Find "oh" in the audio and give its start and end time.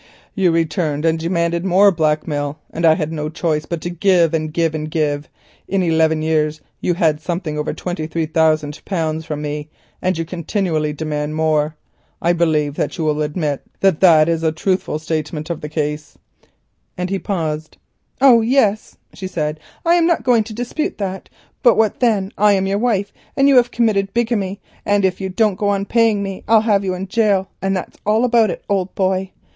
18.19-18.41